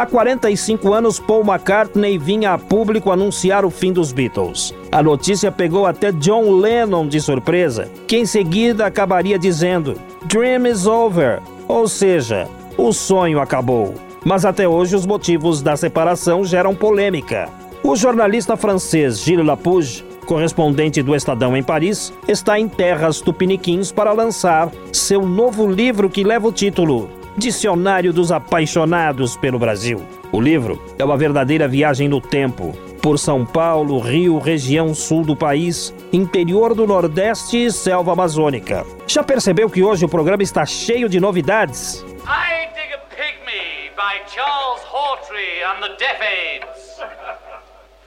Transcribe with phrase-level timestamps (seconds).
[0.00, 4.74] Há 45 anos, Paul McCartney vinha a público anunciar o fim dos Beatles.
[4.90, 10.86] A notícia pegou até John Lennon de surpresa, que em seguida acabaria dizendo: Dream is
[10.86, 13.94] over, ou seja, o sonho acabou.
[14.24, 17.50] Mas até hoje os motivos da separação geram polêmica.
[17.82, 24.14] O jornalista francês Gilles Lapouge, correspondente do Estadão em Paris, está em terras tupiniquins para
[24.14, 30.04] lançar seu novo livro que leva o título Dicionário dos Apaixonados pelo Brasil.
[30.32, 35.34] O livro é uma verdadeira viagem no tempo, por São Paulo, Rio, região sul do
[35.36, 38.84] país, interior do Nordeste e selva amazônica.
[39.06, 42.04] Já percebeu que hoje o programa está cheio de novidades?
[42.26, 47.00] I Dig a Pygmy by Charles Hawtrey and the Deaf Aids.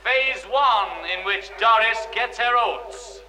[0.03, 3.22] Phase 1 in which Doris gets her oats.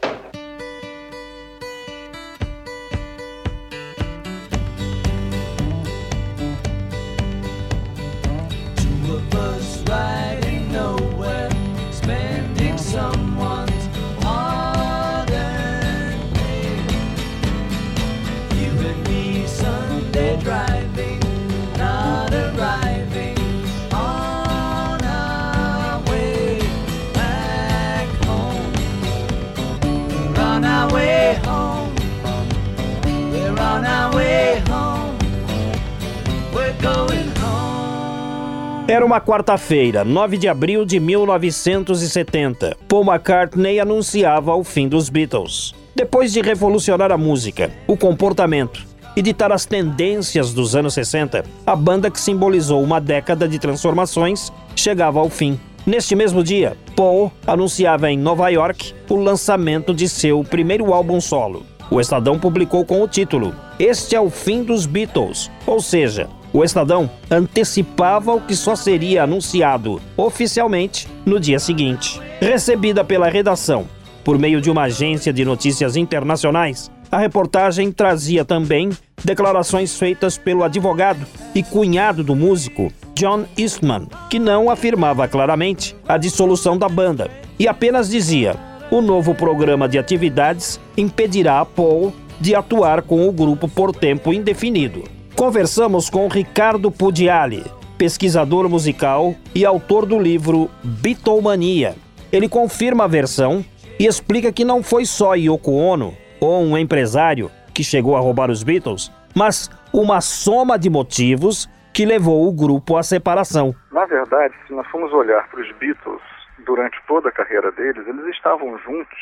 [38.87, 42.77] Era uma quarta-feira, 9 de abril de 1970.
[42.87, 45.75] Paul McCartney anunciava o fim dos Beatles.
[45.97, 48.84] Depois de revolucionar a música, o comportamento
[49.17, 54.53] e ditar as tendências dos anos 60, a banda que simbolizou uma década de transformações
[54.77, 55.59] chegava ao fim.
[55.87, 61.65] Neste mesmo dia, Paul anunciava em Nova York o lançamento de seu primeiro álbum solo.
[61.91, 66.62] O Estadão publicou com o título Este é o fim dos Beatles, ou seja, o
[66.62, 72.20] Estadão antecipava o que só seria anunciado oficialmente no dia seguinte.
[72.41, 73.87] Recebida pela redação
[74.22, 78.91] por meio de uma agência de notícias internacionais, a reportagem trazia também
[79.22, 86.16] declarações feitas pelo advogado e cunhado do músico John Eastman, que não afirmava claramente a
[86.16, 88.56] dissolução da banda e apenas dizia:
[88.91, 94.32] o novo programa de atividades impedirá a Paul de atuar com o grupo por tempo
[94.32, 95.03] indefinido.
[95.44, 97.65] Conversamos com Ricardo Pudiali,
[97.99, 101.97] pesquisador musical e autor do livro Beatlemania.
[102.32, 103.62] Ele confirma a versão
[104.00, 108.50] e explica que não foi só Yoko Ono ou um empresário que chegou a roubar
[108.50, 113.75] os Beatles, mas uma soma de motivos que levou o grupo à separação.
[113.93, 116.22] Na verdade, se nós formos olhar para os Beatles
[116.65, 119.19] durante toda a carreira deles, eles estavam juntos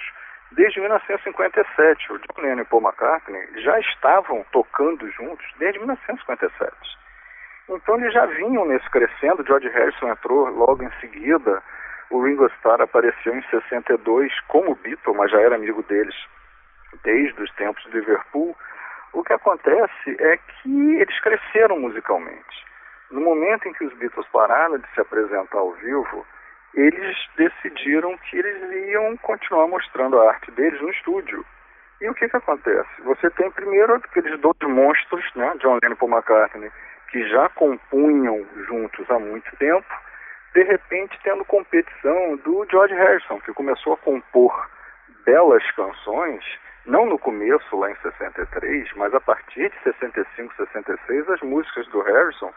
[0.55, 2.13] desde 1957.
[2.13, 6.73] O John Lennon e Paul McCartney já estavam tocando juntos desde 1957.
[7.69, 9.45] Então eles já vinham nesse crescendo.
[9.47, 11.63] George Harrison entrou logo em seguida.
[12.11, 16.15] O Ringo Starr apareceu em 62 como Beatle, mas já era amigo deles
[17.03, 18.57] desde os tempos de Liverpool.
[19.13, 22.67] O que acontece é que eles cresceram musicalmente.
[23.11, 26.27] No momento em que os Beatles pararam de se apresentar ao vivo,
[26.75, 31.45] eles decidiram que eles iam continuar mostrando a arte deles no estúdio.
[32.01, 32.89] E o que que acontece?
[33.05, 36.71] Você tem primeiro aqueles dois monstros, né, John Lennon e Paul McCartney,
[37.11, 39.87] que já compunham juntos há muito tempo,
[40.55, 44.69] de repente tendo competição do George Harrison, que começou a compor
[45.25, 46.45] belas canções,
[46.85, 52.01] não no começo, lá em 63, mas a partir de 65, 66, as músicas do
[52.01, 52.53] Harrison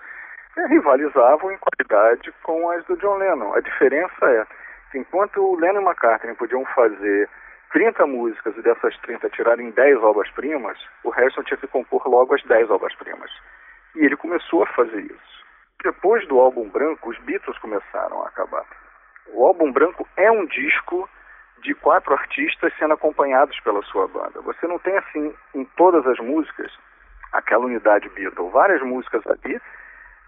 [0.64, 3.54] rivalizavam em qualidade com as do John Lennon.
[3.54, 4.46] A diferença é
[4.92, 7.30] que enquanto o Lennon e McCartney podiam fazer
[7.72, 12.44] 30 músicas e dessas 30 tirarem 10 obras-primas, o Harrison tinha que compor logo as
[12.44, 13.32] 10 obras-primas.
[13.96, 15.46] E ele começou a fazer isso.
[15.84, 18.66] Depois do álbum branco, os Beatles começaram a acabar.
[19.28, 21.10] O álbum branco é um disco
[21.62, 24.42] de quatro artistas sendo acompanhados pela sua banda.
[24.42, 26.72] Você não tem assim em todas as músicas
[27.34, 28.50] aquela unidade Beatle.
[28.50, 29.60] Várias músicas ali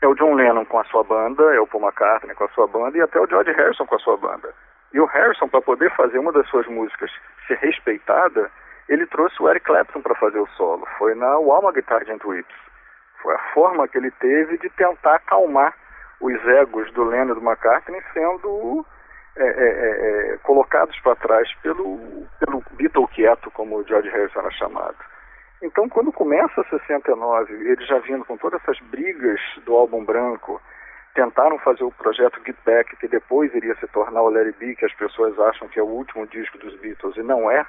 [0.01, 2.67] é o John Lennon com a sua banda, é o Paul McCartney com a sua
[2.67, 4.53] banda e até o George Harrison com a sua banda.
[4.93, 7.11] E o Harrison, para poder fazer uma das suas músicas
[7.47, 8.49] ser respeitada,
[8.87, 10.87] ele trouxe o Eric Clapton para fazer o solo.
[10.97, 12.55] Foi na Walmart Guitar Gent Whips.
[13.21, 15.73] Foi a forma que ele teve de tentar acalmar
[16.21, 18.85] os egos do Lennon e do McCartney sendo
[19.35, 21.99] é, é, é, é colocados para trás pelo,
[22.39, 24.97] pelo Beatle quieto, como o George Harrison era chamado.
[25.61, 30.61] Então, quando começa 69, eles já vindo com todas essas brigas do álbum branco,
[31.15, 34.85] tentaram fazer o projeto Get Back, que depois iria se tornar o Larry B, que
[34.85, 37.65] as pessoas acham que é o último disco dos Beatles, e não é.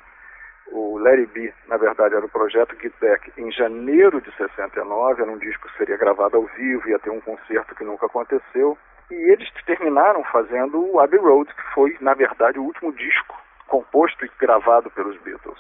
[0.71, 5.31] O Larry B, na verdade, era o projeto Get Back em janeiro de 69, era
[5.31, 8.77] um disco que seria gravado ao vivo, ia ter um concerto que nunca aconteceu.
[9.11, 13.35] E eles terminaram fazendo o Abbey Road, que foi, na verdade, o último disco
[13.67, 15.59] composto e gravado pelos Beatles.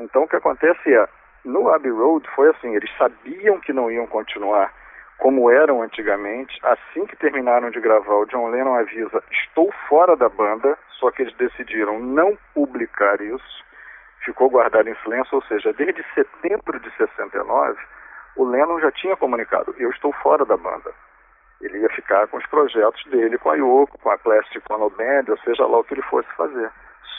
[0.00, 1.08] Então o que acontece é,
[1.44, 4.72] no Abbey Road foi assim, eles sabiam que não iam continuar
[5.18, 6.58] como eram antigamente.
[6.62, 11.22] Assim que terminaram de gravar, o John Lennon avisa: estou fora da banda, só que
[11.22, 13.64] eles decidiram não publicar isso,
[14.24, 17.78] ficou guardado em silêncio, ou seja, desde setembro de 69,
[18.36, 20.92] o Lennon já tinha comunicado: eu estou fora da banda.
[21.60, 25.24] Ele ia ficar com os projetos dele, com a Yoko, com a Plastic Ono Band,
[25.28, 26.70] ou seja lá o que ele fosse fazer.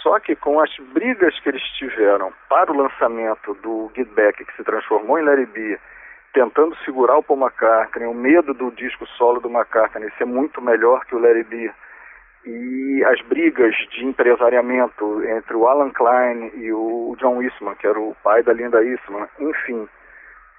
[0.01, 4.55] Só que com as brigas que eles tiveram para o lançamento do Get Back, que
[4.55, 5.79] se transformou em Larry B,
[6.33, 11.03] tentando segurar o Paul McCartney, o medo do disco solo do McCartney ser muito melhor
[11.05, 11.71] que o Larry B,
[12.45, 17.99] e as brigas de empresariamento entre o Alan Klein e o John Eastman, que era
[17.99, 19.87] o pai da Linda Eastman, enfim,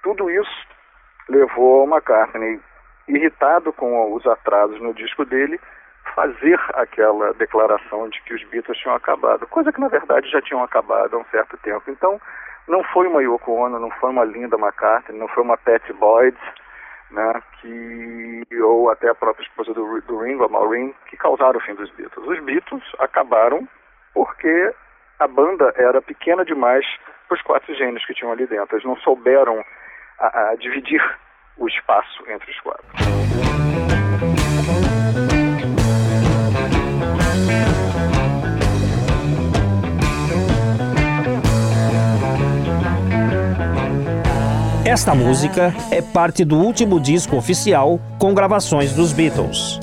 [0.03, 0.67] tudo isso
[1.29, 2.59] levou o McCartney,
[3.07, 5.59] irritado com os atrasos no disco dele,
[6.15, 10.63] fazer aquela declaração de que os Beatles tinham acabado, coisa que na verdade já tinham
[10.63, 11.89] acabado há um certo tempo.
[11.89, 12.19] Então,
[12.67, 16.37] não foi uma Yoko Ono, não foi uma Linda McCartney, não foi uma Patty Boyd,
[17.11, 21.61] né, que, ou até a própria esposa do, do Ringo, a Maureen, que causaram o
[21.61, 22.27] fim dos Beatles.
[22.27, 23.67] Os Beatles acabaram
[24.13, 24.73] porque
[25.19, 26.85] a banda era pequena demais
[27.27, 28.75] para os quatro gênios que tinham ali dentro.
[28.75, 29.63] Eles não souberam
[30.19, 31.01] a, a dividir
[31.57, 32.87] o espaço entre os quatro.
[44.91, 49.79] Esta música é parte do último disco oficial com gravações dos Beatles.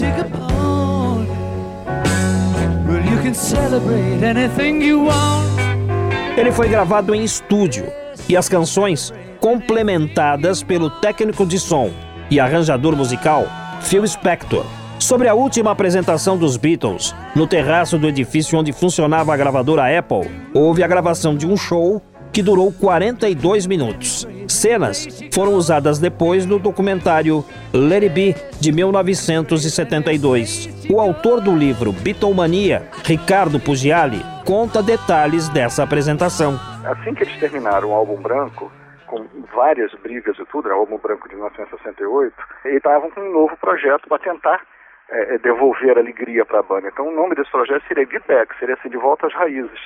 [6.37, 7.87] Ele foi gravado em estúdio
[8.29, 9.11] e as canções
[9.41, 11.91] complementadas pelo técnico de som
[12.31, 13.47] e arranjador musical
[13.81, 14.67] Phil Spector.
[14.99, 20.31] Sobre a última apresentação dos Beatles, no terraço do edifício onde funcionava a gravadora Apple,
[20.53, 24.29] houve a gravação de um show que durou 42 minutos.
[24.59, 30.89] Cenas foram usadas depois no documentário Let It Be, de 1972.
[30.91, 36.59] O autor do livro Beatlemania, Ricardo Pugiali, conta detalhes dessa apresentação.
[36.85, 38.71] Assim que eles terminaram o álbum branco,
[39.07, 42.35] com várias brigas e tudo, né, o álbum branco de 1968,
[42.67, 44.61] e estavam com um novo projeto para tentar
[45.09, 46.89] é, devolver alegria para a banda.
[46.89, 49.81] Então o nome desse projeto seria Get Back, seria assim, de volta às raízes.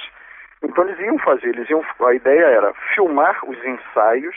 [0.62, 4.36] Então eles iam fazer, eles iam, a ideia era filmar os ensaios,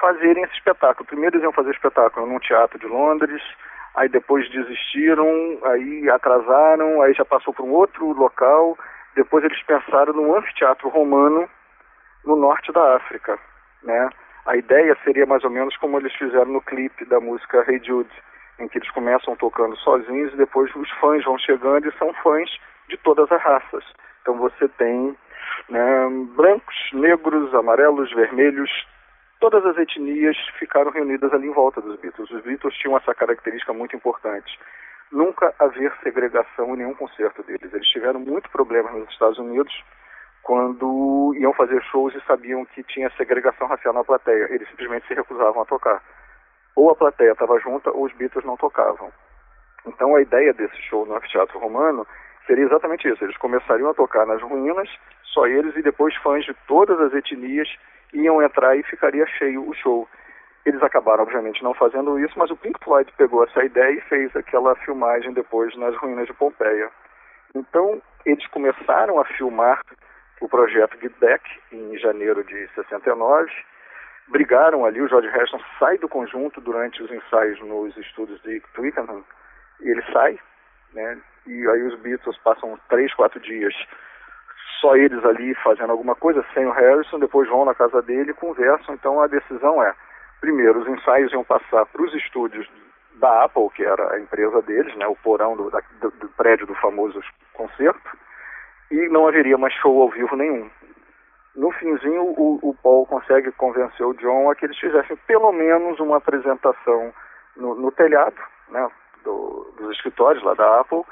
[0.00, 1.06] fazerem esse espetáculo.
[1.06, 3.42] Primeiro eles iam fazer espetáculo num teatro de Londres,
[3.94, 8.76] aí depois desistiram, aí atrasaram, aí já passou para um outro local,
[9.14, 11.48] depois eles pensaram num anfiteatro romano
[12.24, 13.38] no norte da África,
[13.82, 14.10] né?
[14.46, 18.10] A ideia seria mais ou menos como eles fizeram no clipe da música Hey Jude,
[18.58, 22.50] em que eles começam tocando sozinhos e depois os fãs vão chegando e são fãs
[22.88, 23.84] de todas as raças.
[24.22, 25.16] Então você tem
[25.68, 28.70] né, brancos, negros, amarelos, vermelhos,
[29.40, 32.30] todas as etnias ficaram reunidas ali em volta dos Beatles.
[32.30, 34.58] Os Beatles tinham essa característica muito importante.
[35.10, 37.72] Nunca haver segregação em nenhum concerto deles.
[37.72, 39.72] Eles tiveram muito problemas nos Estados Unidos
[40.42, 44.48] quando iam fazer shows e sabiam que tinha segregação racial na plateia.
[44.50, 46.02] Eles simplesmente se recusavam a tocar.
[46.76, 49.10] Ou a plateia estava junta ou os Beatles não tocavam.
[49.86, 52.06] Então a ideia desse show no Anfiteatro Romano
[52.46, 53.24] seria exatamente isso.
[53.24, 54.88] Eles começariam a tocar nas ruínas,
[55.22, 57.68] só eles e depois fãs de todas as etnias
[58.12, 60.08] iam entrar e ficaria cheio o show.
[60.64, 64.34] Eles acabaram, obviamente, não fazendo isso, mas o Pink Floyd pegou essa ideia e fez
[64.36, 66.90] aquela filmagem depois nas ruínas de Pompeia.
[67.54, 69.80] Então, eles começaram a filmar
[70.40, 73.50] o projeto Get Back em janeiro de 69.
[74.28, 79.24] Brigaram ali, o George Harrison sai do conjunto durante os ensaios nos estúdios de Twickenham,
[79.80, 80.38] ele sai,
[80.92, 81.18] né?
[81.46, 83.74] E aí os Beatles passam três, quatro dias
[84.80, 88.34] só eles ali fazendo alguma coisa, sem o Harrison, depois vão na casa dele e
[88.34, 88.94] conversam.
[88.94, 89.94] Então a decisão é,
[90.40, 92.68] primeiro, os ensaios iam passar para os estúdios
[93.14, 96.66] da Apple, que era a empresa deles, né, o porão do, da, do, do prédio
[96.66, 97.20] do famoso
[97.52, 98.16] concerto,
[98.90, 100.70] e não haveria mais show ao vivo nenhum.
[101.56, 105.98] No finzinho, o, o Paul consegue convencer o John a que eles fizessem pelo menos
[105.98, 107.12] uma apresentação
[107.56, 108.36] no, no telhado
[108.68, 108.88] né,
[109.24, 111.02] do, dos escritórios lá da Apple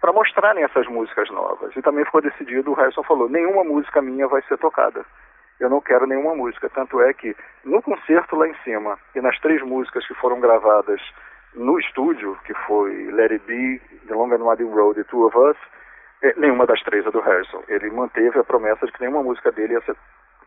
[0.00, 1.74] para mostrarem essas músicas novas.
[1.76, 5.04] E também ficou decidido, o Harrison falou, nenhuma música minha vai ser tocada.
[5.58, 6.70] Eu não quero nenhuma música.
[6.70, 11.00] Tanto é que no concerto lá em cima e nas três músicas que foram gravadas
[11.54, 13.78] no estúdio, que foi Let It Be,
[14.08, 15.56] The Long and Winding Road e Two of Us,
[16.22, 17.62] é, nenhuma das três é do Harrison.
[17.68, 19.96] Ele manteve a promessa de que nenhuma música dele ia ser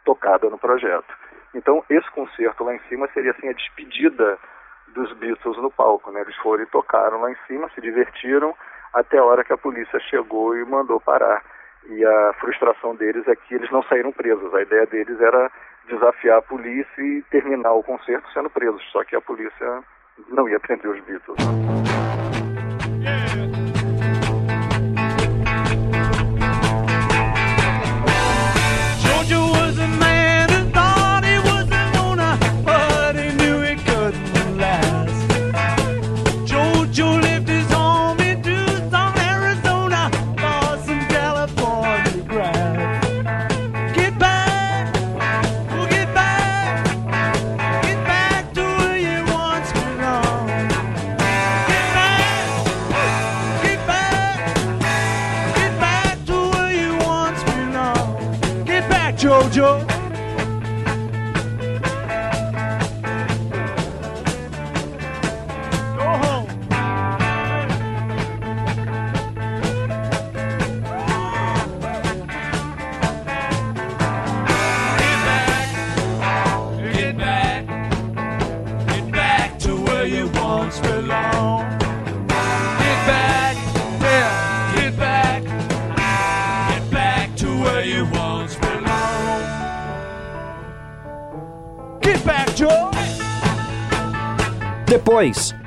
[0.03, 1.13] tocada no projeto.
[1.53, 4.39] Então, esse concerto lá em cima seria assim a despedida
[4.87, 6.21] dos Beatles no palco, né?
[6.21, 8.55] Eles foram e tocaram lá em cima, se divertiram
[8.93, 11.43] até a hora que a polícia chegou e mandou parar.
[11.89, 14.53] E a frustração deles é que eles não saíram presos.
[14.53, 15.51] A ideia deles era
[15.87, 18.81] desafiar a polícia e terminar o concerto sendo presos.
[18.91, 19.83] Só que a polícia
[20.29, 21.37] não ia prender os Beatles.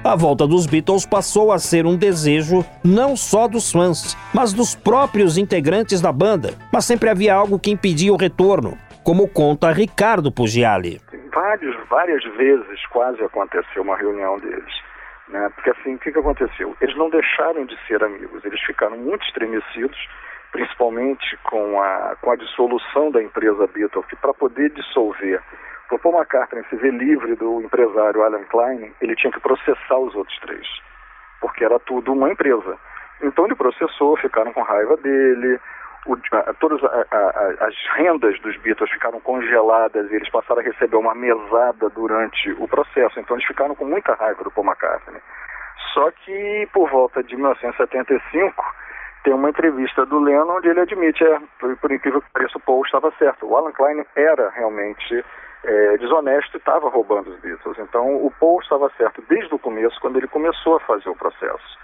[0.05, 4.75] A volta dos Beatles passou a ser um desejo não só dos fãs, mas dos
[4.75, 6.51] próprios integrantes da banda.
[6.71, 11.01] Mas sempre havia algo que impedia o retorno, como conta Ricardo Pugiali.
[11.33, 14.75] Vários, várias vezes quase aconteceu uma reunião deles.
[15.29, 15.51] Né?
[15.55, 16.77] Porque assim, o que, que aconteceu?
[16.79, 19.99] Eles não deixaram de ser amigos, eles ficaram muito estremecidos,
[20.53, 25.41] principalmente com a, com a dissolução da empresa Beatles, que para poder dissolver
[25.95, 30.15] o Paul McCartney se ver livre do empresário Alan Klein, ele tinha que processar os
[30.15, 30.67] outros três,
[31.41, 32.77] porque era tudo uma empresa.
[33.23, 35.61] Então ele processou, ficaram com raiva dele,
[36.07, 40.65] o, a, todas a, a, as rendas dos Beatles ficaram congeladas e eles passaram a
[40.65, 43.19] receber uma mesada durante o processo.
[43.19, 45.21] Então eles ficaram com muita raiva do Paul McCartney.
[45.93, 48.75] Só que por volta de 1975
[49.25, 52.61] tem uma entrevista do Lennon onde ele admite, é, por, por incrível que pareça, o
[52.61, 53.47] Paul estava certo.
[53.47, 55.25] O Alan Klein era realmente
[55.67, 57.79] é, desonesto e estava roubando os Beatles.
[57.79, 61.79] Então o Paul estava certo desde o começo, quando ele começou a fazer o processo.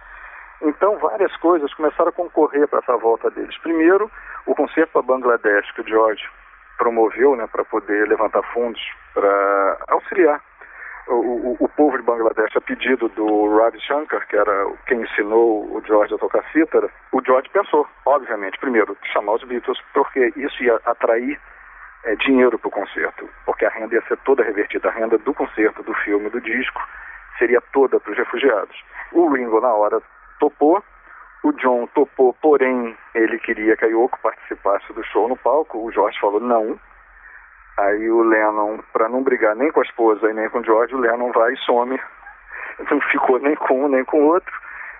[0.62, 3.58] Então várias coisas começaram a concorrer para essa volta deles.
[3.58, 4.10] Primeiro,
[4.46, 6.22] o concerto para Bangladesh que o George
[6.78, 8.80] promoveu né, para poder levantar fundos
[9.12, 10.40] para auxiliar
[11.08, 15.64] o, o, o, povo de Bangladesh a pedido do Ravi Shankar, que era quem ensinou
[15.76, 20.62] o George a tocar cítara, o George pensou, obviamente, primeiro, chamar os Beatles, porque isso
[20.62, 21.40] ia atrair
[22.04, 25.34] é, dinheiro para o concerto, porque a renda ia ser toda revertida, a renda do
[25.34, 26.80] concerto, do filme, do disco,
[27.38, 28.76] seria toda para os refugiados.
[29.12, 30.00] O Ringo, na hora,
[30.38, 30.82] topou,
[31.44, 35.90] o John topou, porém, ele queria que a Yoko participasse do show no palco, o
[35.90, 36.78] George falou não.
[37.78, 40.94] Aí o Lennon, para não brigar nem com a esposa e nem com o George,
[40.94, 41.98] o Lennon vai e some.
[42.90, 44.52] Não ficou nem com um nem com o outro.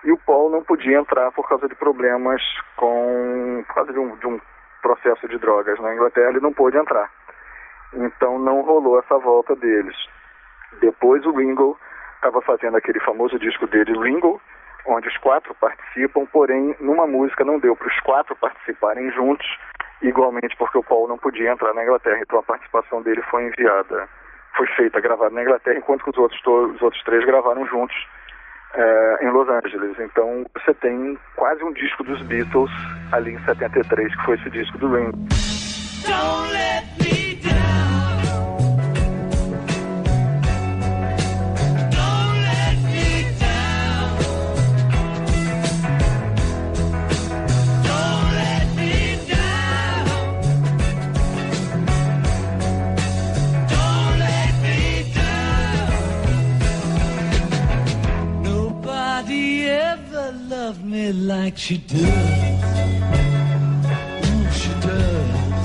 [0.05, 2.43] E o Paul não podia entrar por causa de problemas
[2.77, 3.65] com.
[3.67, 4.41] por causa de um, de um
[4.83, 7.11] processo de drogas na Inglaterra, ele não pôde entrar.
[7.95, 9.97] Então não rolou essa volta deles.
[10.81, 11.79] Depois o Ringo
[12.17, 14.41] estava fazendo aquele famoso disco dele, Ringo,
[14.87, 19.47] onde os quatro participam, porém numa música não deu para os quatro participarem juntos,
[20.03, 24.09] igualmente porque o Paul não podia entrar na Inglaterra, então a participação dele foi enviada,
[24.57, 26.41] foi feita, gravada na Inglaterra, enquanto que os outros,
[26.75, 27.97] os outros três gravaram juntos
[28.75, 29.97] é, em Los Angeles.
[29.99, 32.71] Então você tem quase um disco dos Beatles
[33.13, 34.89] ali em 73, que foi esse disco do
[60.93, 61.13] Ringo.
[61.13, 62.01] like she does.
[64.61, 65.65] She does.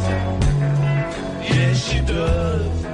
[1.49, 2.85] Yes, she does.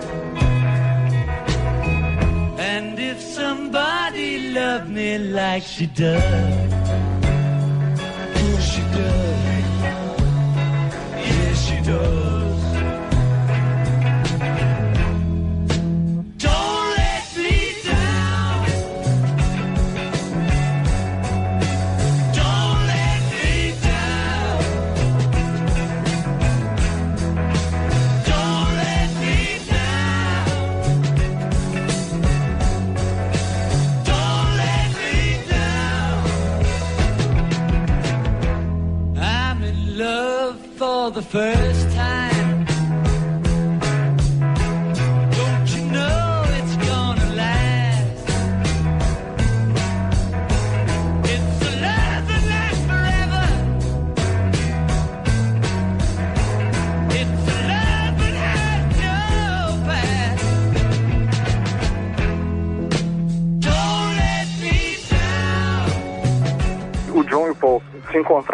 [2.60, 6.74] And if somebody loved me like she does.
[8.36, 9.76] Oh, she does.
[11.26, 12.33] Yes, she does.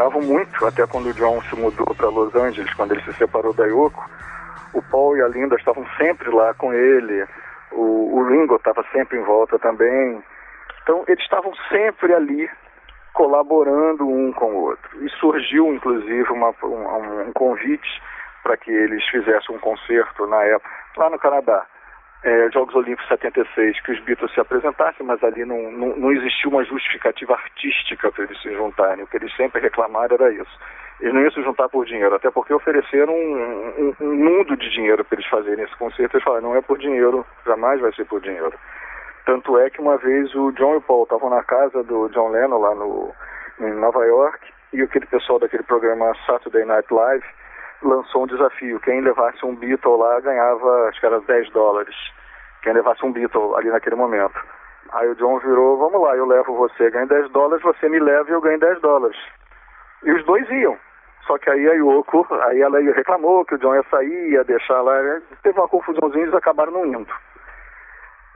[0.09, 3.53] Encontravam muito, até quando o John se mudou para Los Angeles, quando ele se separou
[3.53, 4.03] da Yoko.
[4.73, 7.25] O Paul e a Linda estavam sempre lá com ele,
[7.71, 10.21] o, o Ringo estava sempre em volta também.
[10.83, 12.49] Então, eles estavam sempre ali,
[13.13, 15.05] colaborando um com o outro.
[15.05, 18.01] E surgiu, inclusive, uma, um, um convite
[18.43, 21.65] para que eles fizessem um concerto na época, lá no Canadá
[22.23, 26.49] é, Jogos Olímpicos 76 que os Beatles se apresentassem, mas ali não, não, não existia
[26.49, 29.03] uma justificativa artística para eles se juntarem.
[29.03, 30.59] O que eles sempre reclamaram era isso.
[30.99, 34.69] Eles não iam se juntar por dinheiro, até porque ofereceram um, um, um mundo de
[34.69, 36.17] dinheiro para eles fazerem esse concerto.
[36.17, 38.53] Eles falaram, não é por dinheiro, jamais vai ser por dinheiro.
[39.25, 42.29] Tanto é que uma vez o John e o Paul estavam na casa do John
[42.29, 43.13] Lennon lá no,
[43.61, 44.39] em Nova York
[44.73, 47.23] e aquele pessoal daquele programa Saturday Night Live
[47.81, 48.79] lançou um desafio.
[48.81, 51.95] Quem levasse um Beatle lá ganhava, acho que era 10 dólares.
[52.61, 54.39] Quem levasse um Beatle ali naquele momento.
[54.91, 58.29] Aí o John virou, vamos lá, eu levo você, ganho 10 dólares, você me leva
[58.29, 59.17] e eu ganho 10 dólares.
[60.03, 60.77] E os dois iam.
[61.27, 64.81] Só que aí a Yoko, aí ela reclamou que o John ia sair, ia deixar
[64.81, 64.95] lá.
[65.43, 67.13] Teve uma confusãozinha e eles acabaram não indo.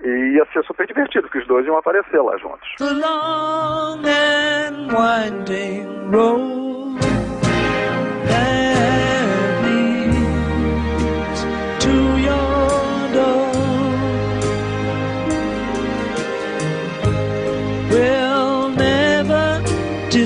[0.03, 2.69] E ia ser super divertido, porque os dois iam aparecer lá juntos.
[2.77, 6.62] The long and winding road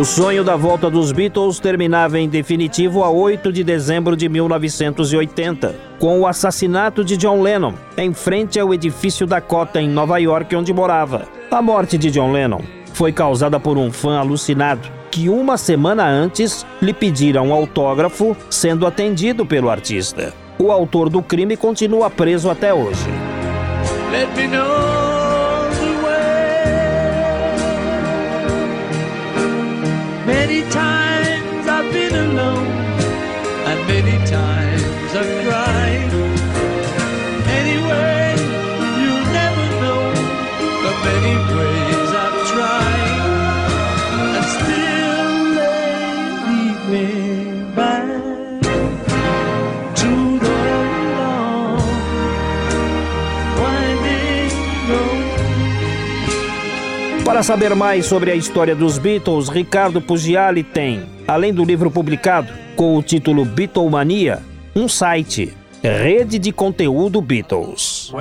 [0.00, 5.74] o sonho da volta dos Beatles terminava em definitivo a 8 de dezembro de 1980,
[5.98, 10.72] com o assassinato de John Lennon, em frente ao edifício Dakota, em Nova York, onde
[10.72, 11.28] morava.
[11.50, 12.62] A morte de John Lennon
[12.94, 18.86] foi causada por um fã alucinado que uma semana antes lhe pedira um autógrafo, sendo
[18.86, 20.32] atendido pelo artista.
[20.58, 23.04] O autor do crime continua preso até hoje.
[30.30, 31.09] Many times
[57.40, 62.52] Para saber mais sobre a história dos Beatles, Ricardo Pugiali tem, além do livro publicado
[62.76, 64.42] com o título Beatlemania,
[64.76, 68.12] um site, Rede de Conteúdo Beatles.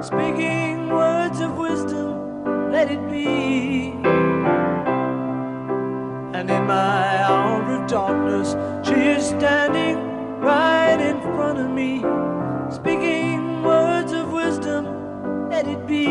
[0.00, 3.92] Speaking words of wisdom, let it be.
[6.32, 9.98] And in my hour of darkness, she is standing
[10.40, 12.02] right in front of me,
[12.84, 14.84] speaking words of wisdom,
[15.48, 16.06] let it be.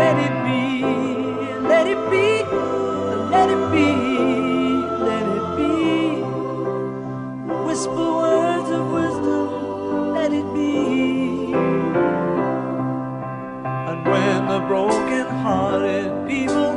[0.00, 0.82] Let it be,
[1.70, 2.42] let it be,
[3.34, 3.90] let it be,
[5.08, 5.74] let it be.
[7.66, 11.54] Whisper words of wisdom, let it be.
[13.88, 16.73] And when the broken hearted people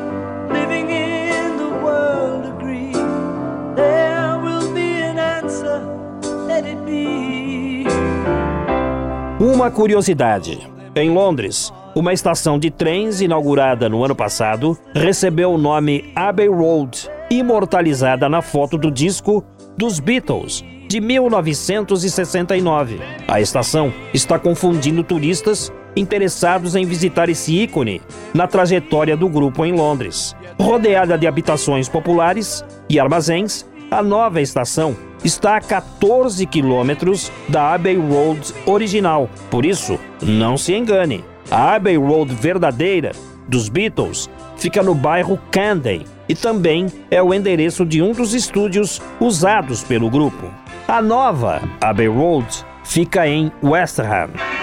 [9.58, 16.12] Uma curiosidade: em Londres, uma estação de trens inaugurada no ano passado recebeu o nome
[16.16, 19.44] Abbey Road, imortalizada na foto do disco
[19.76, 23.00] dos Beatles de 1969.
[23.28, 28.00] A estação está confundindo turistas interessados em visitar esse ícone
[28.36, 30.36] na trajetória do grupo em Londres.
[30.62, 37.98] Rodeada de habitações populares e armazéns, a nova estação está a 14 quilômetros da Abbey
[37.98, 39.30] Road original.
[39.50, 41.24] Por isso, não se engane.
[41.50, 43.12] A Abbey Road verdadeira
[43.48, 49.02] dos Beatles fica no bairro Candy e também é o endereço de um dos estúdios
[49.20, 50.52] usados pelo grupo.
[50.88, 52.48] A nova Abbey Road
[52.84, 54.57] fica em West Ham.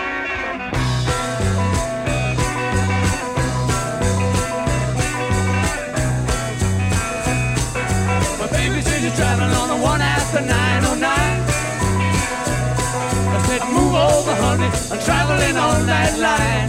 [14.57, 14.71] Honey.
[14.91, 16.69] I'm traveling on that line.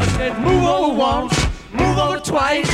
[0.00, 1.34] I said, move over once,
[1.72, 2.70] move over twice.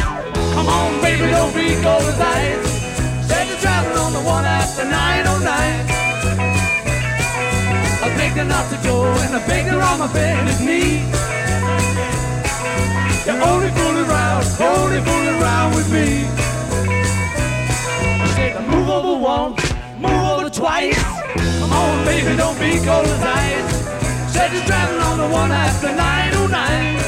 [0.55, 2.69] Come on, baby, don't be gold ice.
[3.29, 4.93] Said you're traveling on the one after 909.
[8.01, 11.05] I begged her not to go, and I begged her on my bended knee.
[13.27, 16.25] You're only fooling around, only fooling around with me.
[18.35, 19.61] Said, move over once,
[20.01, 20.98] move over twice.
[22.09, 24.33] Baby, don't be cold as ice.
[24.33, 26.99] Said you're driving on the one after 909.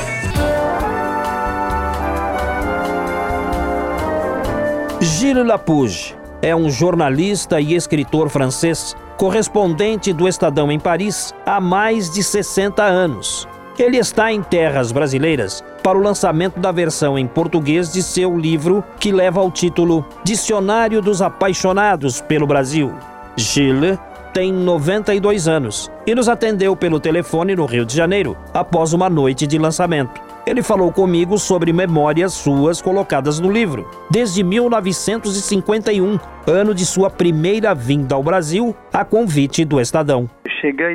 [5.01, 12.11] Gilles Lapouge é um jornalista e escritor francês, correspondente do Estadão em Paris há mais
[12.11, 13.49] de 60 anos.
[13.79, 18.85] Ele está em terras brasileiras para o lançamento da versão em português de seu livro
[18.99, 22.93] que leva o título Dicionário dos Apaixonados pelo Brasil.
[23.35, 23.99] Gilles
[24.33, 29.47] tem 92 anos e nos atendeu pelo telefone no Rio de Janeiro após uma noite
[29.47, 30.21] de lançamento.
[30.47, 33.88] Ele falou comigo sobre memórias suas colocadas no livro.
[34.11, 40.29] Desde 1951, ano de sua primeira vinda ao Brasil, a convite do Estadão.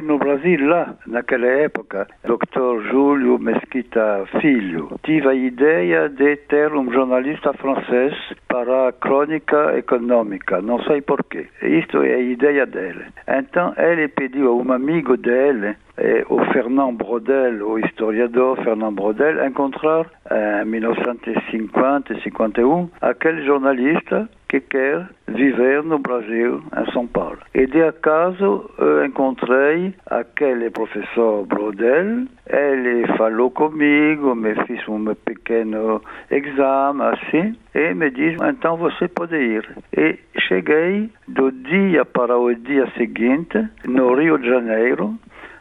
[0.04, 2.88] No Brasil lá, naquela época, Dr.
[2.88, 4.91] Júlio Mesquita Filho.
[5.04, 8.13] Tive a ideia de ter um jornalista francês
[8.47, 11.47] para a crônica econômica, não sei porquê.
[11.63, 13.06] Isto é a ideia dele.
[13.28, 19.43] Então ele pediu a um amigo dele, eh, o Fernand Brodel, o historiador Fernand Brodel,
[19.47, 27.38] encontrar em 1950 e 51 aquele jornalista que quer viver no Brasil, em São Paulo.
[27.54, 36.02] E de acaso eu encontrei aquele professor Brodel, ele falou comigo, me fez um pequeno
[36.32, 39.68] exame assim, e me disse, então você pode ir.
[39.98, 45.16] E cheguei do dia para o dia seguinte, no Rio de Janeiro,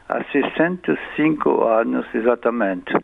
[0.08, 2.94] há 65 anos exatamente.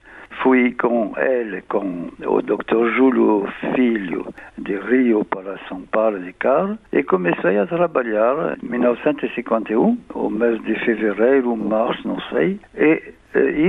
[0.43, 2.97] Fui com ele, com o Dr.
[2.97, 4.27] Júlio Filho,
[4.57, 10.63] de Rio para São Paulo de carro, e comecei a trabalhar em 1951, o mês
[10.63, 13.13] de fevereiro, março, não sei, e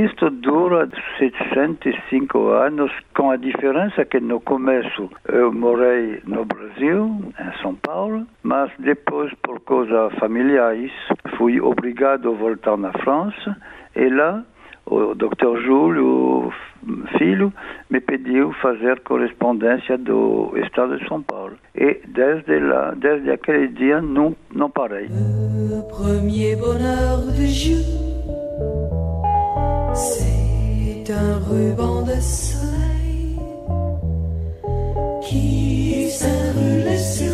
[0.06, 7.62] isto dura 75 anos, com a diferença que no começo eu morei no Brasil, em
[7.62, 10.92] São Paulo, mas depois, por coisas familiares,
[11.38, 13.56] fui obrigado a voltar na França,
[13.96, 14.44] e lá
[14.86, 15.62] o Dr.
[15.64, 16.52] Júlio
[17.18, 17.54] Filho
[17.90, 21.56] me pediu fazer correspondência do Estado de São Paulo.
[21.76, 25.08] E desde lá, desde aquele dia, não, não parei.
[25.08, 27.86] Le premier bonheur de Jules,
[29.94, 33.38] c'est un ruban de soleil
[35.22, 37.31] qui s'enroule sur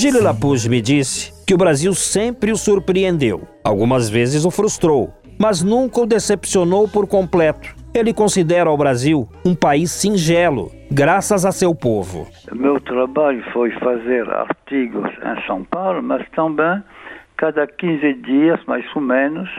[0.00, 3.42] Gilles Lapouge me disse que o Brasil sempre o surpreendeu.
[3.64, 7.74] Algumas vezes o frustrou, mas nunca o decepcionou por completo.
[7.92, 12.28] Ele considera o Brasil um país singelo, graças a seu povo.
[12.54, 16.80] Meu trabalho foi fazer artigos em São Paulo, mas também,
[17.36, 19.50] cada 15 dias, mais ou menos,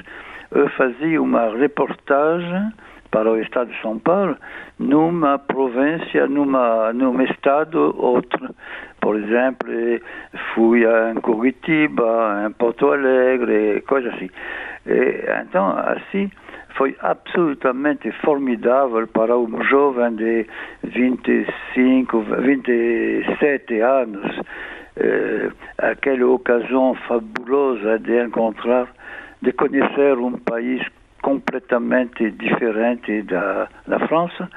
[0.51, 2.71] eu fazia uma reportagem
[3.11, 4.37] para o estado de São Paulo,
[4.77, 8.53] numa província, numa, num estado outro.
[9.01, 9.69] Por exemplo,
[10.53, 14.29] fui em Curitiba, em Porto Alegre, coisas assim.
[14.85, 16.29] E, então, assim,
[16.77, 20.45] foi absolutamente formidável para um jovem de
[20.83, 24.39] 25, 27 anos,
[24.95, 28.87] eh, aquela ocasião fabulosa de encontrar,
[29.41, 30.81] de conhecer um país
[31.21, 34.49] completamente diferente da, da França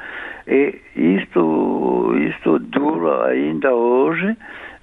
[0.46, 4.36] E isto, isto dura ainda hoje,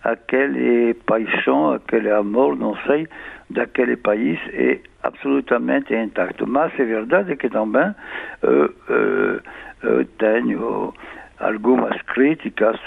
[0.04, 3.08] aquele paixão, aquele amor, não sei,
[3.50, 6.48] daquele país é absolutamente intacto.
[6.48, 7.89] Mas é verdade que também
[8.44, 9.36] uh, uh,
[9.84, 10.94] uh, tenho
[11.39, 12.78] algumas críticas,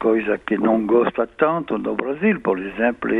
[0.00, 3.10] coisa que não gosto tanto no Brasil, por exemplo,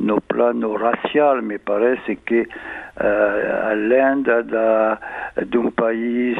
[0.00, 2.48] no plano racial, me parece que
[2.96, 4.98] além da,
[5.46, 6.36] de um país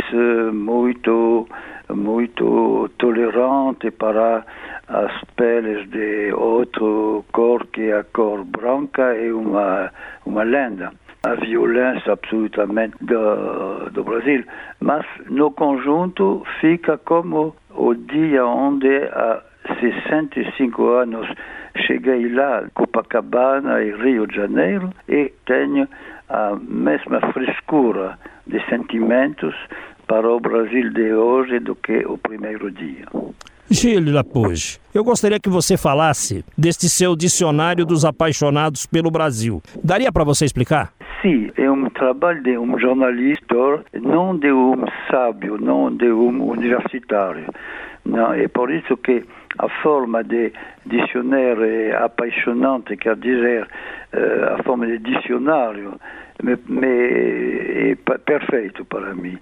[0.53, 1.47] muito
[1.89, 4.45] muito tolerante para
[4.89, 9.91] as peles de outro cor que a cor branca é uma,
[10.25, 10.93] uma lenda.
[11.23, 14.43] A violência absolutamente do, do Brasil.
[14.81, 19.43] Mas no conjunto fica como o dia onde há
[19.81, 21.27] 65 anos
[21.87, 25.89] cheguei lá, Copacabana e Rio de Janeiro, e tenho
[26.29, 29.55] a mesma frescura de sentimentos
[30.07, 33.07] para o Brasil de hoje do que o primeiro dia.
[33.71, 39.63] Gilles Lapouge, eu gostaria que você falasse deste seu dicionário dos apaixonados pelo Brasil.
[39.83, 40.93] Daria para você explicar?
[41.23, 43.55] Sim, é um trabalho de um jornalista,
[44.03, 44.75] não de um
[45.09, 47.47] sábio, não de um universitário.
[48.05, 49.23] Não, é por isso que
[49.59, 50.53] a forma de
[50.87, 53.69] dicionário é apaixonante, quer dizer,
[54.13, 56.01] eh, a forma de dicionário
[56.43, 59.39] me, me, é perfeito para mim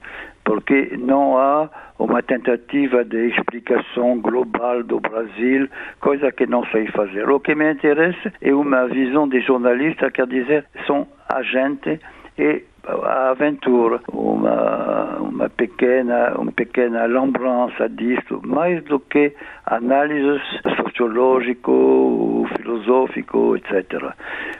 [0.48, 1.68] porque não há
[1.98, 5.68] uma tentativa de explicação global do Brasil,
[6.00, 7.28] coisa que não sei fazer.
[7.28, 12.00] O que me interessa é uma visão de jornalista, quer dizer, são agente
[12.38, 12.62] e
[13.30, 19.34] aventura, uma, uma pequena, uma pequena lembrança disto, mais do que
[19.66, 20.42] análises
[20.76, 24.12] sociológico, filosófico, etc.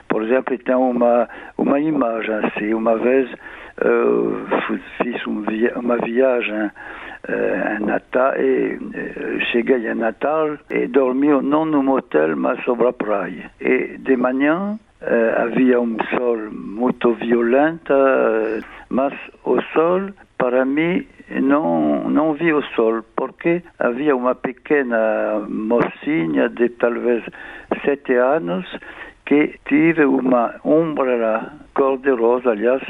[0.07, 6.65] Por exemplo, tem uma, uma imagem assim, uma vez uh, fiz um via uma viagem
[6.65, 12.87] uh, em Natal e uh, cheguei a Natal e dormi não num hotel, mas sobre
[12.87, 13.51] a praia.
[13.59, 17.93] E de manhã havia um sol muito violento,
[18.89, 19.13] mas
[19.45, 21.05] o sol para mim
[21.41, 27.23] não não vi o sol porque havia uma pequena mocinha de talvez
[27.85, 28.65] sete anos
[29.25, 32.81] que tive uma ombra cor-de-rosa, aliás,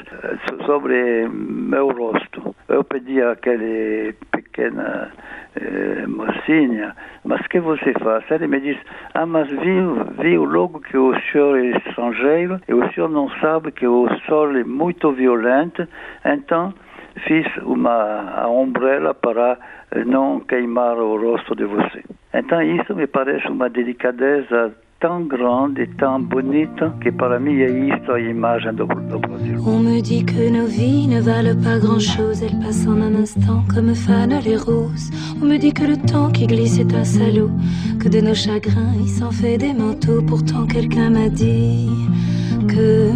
[0.65, 2.55] sobre meu rosto.
[2.69, 4.13] Eu pedi àquela
[4.59, 5.09] pequena
[5.55, 8.29] eh, mocinha, mas que você faz?
[8.29, 8.81] Ele me disse,
[9.13, 13.71] ah, mas viu, viu logo que o senhor é estrangeiro e o senhor não sabe
[13.71, 15.87] que o sol é muito violento,
[16.25, 16.73] então
[17.25, 19.57] fiz uma ombrela para
[20.05, 22.03] não queimar o rosto de você.
[22.33, 28.11] Então isso me parece uma delicadeza tão grande, tão bonita, que para mim é isto
[28.11, 28.85] a imagem do.
[29.65, 33.63] On me dit que nos vies ne valent pas grand-chose, elles passent en un instant
[33.73, 35.09] comme fanent les roses.
[35.41, 37.51] On me dit que le temps qui glisse est un salaud,
[37.99, 40.21] que de nos chagrins il s'en fait des manteaux.
[40.21, 41.89] Pourtant quelqu'un m'a dit
[42.67, 43.09] que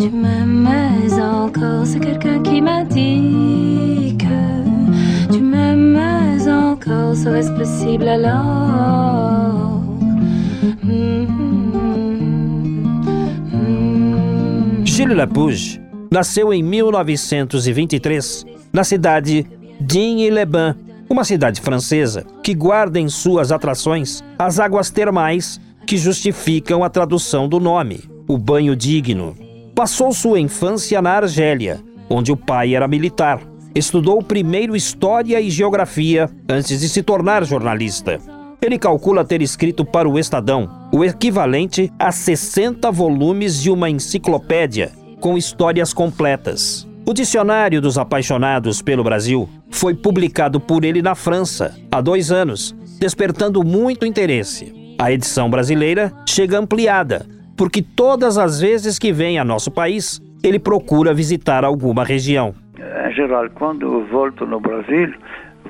[0.00, 1.86] tu m'aimais encore.
[1.86, 7.14] C'est quelqu'un qui m'a dit que tu m'aimais encore.
[7.14, 9.73] Serait-ce possible alors?
[14.84, 19.46] Gilles Lapouge nasceu em 1923 na cidade
[19.80, 20.76] d'Igny-les-Bains,
[21.08, 27.48] uma cidade francesa que guarda em suas atrações as águas termais que justificam a tradução
[27.48, 29.36] do nome, o banho digno.
[29.74, 33.40] Passou sua infância na Argélia, onde o pai era militar.
[33.74, 38.20] Estudou primeiro História e Geografia antes de se tornar jornalista.
[38.64, 44.90] Ele calcula ter escrito para o Estadão o equivalente a 60 volumes de uma enciclopédia
[45.20, 46.88] com histórias completas.
[47.06, 52.74] O Dicionário dos Apaixonados pelo Brasil foi publicado por ele na França há dois anos,
[52.98, 54.96] despertando muito interesse.
[54.98, 57.26] A edição brasileira chega ampliada,
[57.58, 62.54] porque todas as vezes que vem a nosso país, ele procura visitar alguma região.
[62.78, 65.12] Em geral, quando volto no Brasil,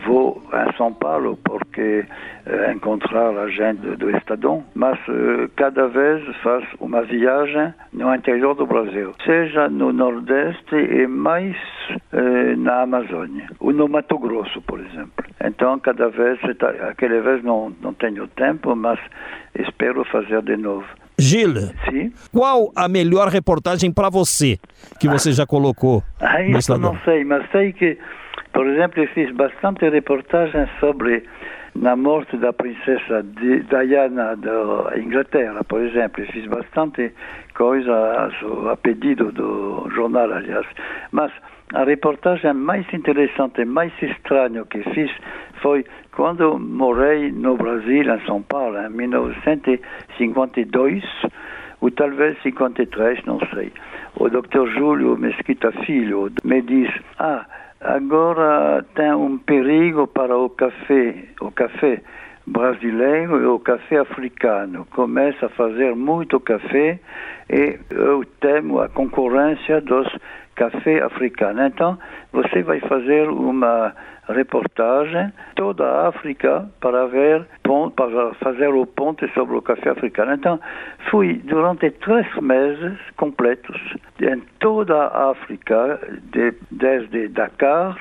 [0.06, 2.04] vou a São Paulo porque
[2.46, 8.54] uh, encontrar a gente do Estadão, mas uh, cada vez faço uma viagem no interior
[8.54, 11.56] do Brasil, seja no Nordeste e mais
[12.12, 15.24] uh, na Amazônia, ou no Mato Grosso, por exemplo.
[15.44, 16.38] Então, cada vez,
[16.88, 18.98] aquela vez não, não tenho tempo, mas
[19.58, 20.86] espero fazer de novo.
[21.18, 22.12] Gilles, Sim?
[22.32, 24.58] qual a melhor reportagem para você
[24.98, 27.96] que você já colocou Ah, no isso não sei, mas sei que,
[28.54, 31.24] por exemplo, eu fiz bastante reportagens sobre
[31.74, 36.22] na morte da princesa Di- Diana da Inglaterra, por exemplo.
[36.22, 37.12] Eu fiz bastante
[37.54, 38.30] coisa a,
[38.72, 40.64] a pedido do jornal, aliás.
[41.10, 41.32] Mas
[41.74, 45.10] a reportagem mais interessante mais estranha que fiz
[45.60, 51.02] foi quando morei no Brasil, em São Paulo, em 1952,
[51.80, 53.72] ou talvez 53, não sei.
[54.16, 54.68] O Dr.
[54.76, 56.88] Júlio Mesquita Filho me diz:
[57.18, 57.44] Ah,
[57.80, 62.02] agora tem um perigo para o café, o café
[62.46, 64.87] brasileiro e o café africano.
[64.90, 66.98] Começa a fazer muito café
[67.48, 70.08] e eu temo a concorrência dos
[70.54, 71.66] café africano.
[71.66, 71.98] Então,
[72.32, 73.94] você vai fazer uma
[74.28, 77.46] reportagem toda África para ver
[77.96, 80.34] para fazer o ponte sobre o café africano.
[80.34, 80.60] Então,
[81.10, 83.76] fui durante três meses completos
[84.20, 85.98] em toda a África,
[86.32, 87.96] de, desde Dakar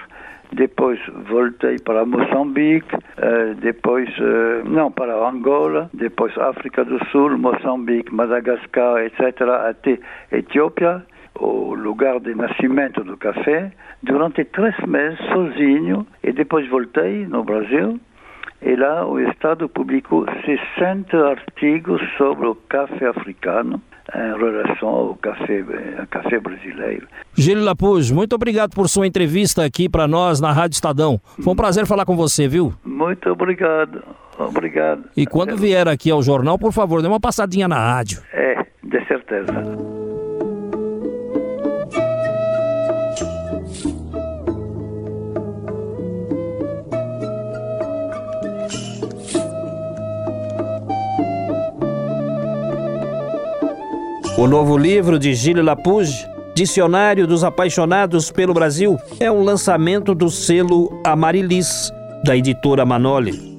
[0.54, 8.14] depois voltei para Moçambique, eh, depois, eh, não, para Angola, depois África do Sul, Moçambique,
[8.14, 9.98] Madagascar, etc., até
[10.32, 11.04] Etiópia,
[11.36, 18.00] o lugar de nascimento do café, durante três meses sozinho, e depois voltei no Brasil,
[18.62, 20.26] e lá o Estado publicou
[20.78, 23.82] 60 artigos sobre o café africano,
[24.16, 25.64] em relação ao café,
[26.00, 27.08] ao café brasileiro.
[27.36, 31.20] Gílio Lapuz, muito obrigado por sua entrevista aqui para nós na Rádio Estadão.
[31.42, 32.74] Foi um prazer falar com você, viu?
[32.86, 34.04] Muito obrigado.
[34.38, 35.04] Obrigado.
[35.16, 38.22] E quando vier aqui ao jornal, por favor, dê uma passadinha na rádio.
[38.34, 40.03] É, de certeza.
[54.44, 60.30] O novo livro de Gilles Lapouge, Dicionário dos Apaixonados pelo Brasil, é um lançamento do
[60.30, 61.90] selo Amarilis,
[62.26, 63.53] da editora Manoli.